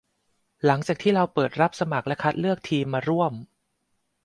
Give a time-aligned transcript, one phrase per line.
[0.65, 3.33] หลังจากที่เราเปิดรับสมัครและคัดเลือกทีมมาร่วม